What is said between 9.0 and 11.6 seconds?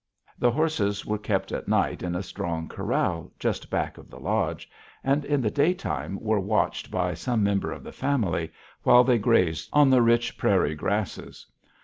they grazed on the rich prairie grasses.